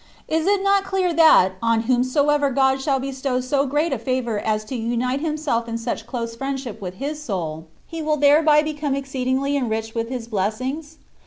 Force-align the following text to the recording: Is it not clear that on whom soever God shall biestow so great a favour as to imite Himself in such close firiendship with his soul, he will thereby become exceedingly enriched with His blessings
Is 0.27 0.47
it 0.47 0.63
not 0.63 0.83
clear 0.83 1.13
that 1.13 1.51
on 1.61 1.81
whom 1.81 2.03
soever 2.03 2.49
God 2.49 2.81
shall 2.81 2.99
biestow 2.99 3.39
so 3.39 3.67
great 3.67 3.93
a 3.93 3.99
favour 3.99 4.39
as 4.39 4.65
to 4.65 4.75
imite 4.75 5.19
Himself 5.19 5.67
in 5.67 5.77
such 5.77 6.07
close 6.07 6.35
firiendship 6.35 6.81
with 6.81 6.95
his 6.95 7.21
soul, 7.21 7.67
he 7.85 8.01
will 8.01 8.17
thereby 8.17 8.63
become 8.63 8.95
exceedingly 8.95 9.55
enriched 9.55 9.93
with 9.93 10.09
His 10.09 10.27
blessings 10.27 10.97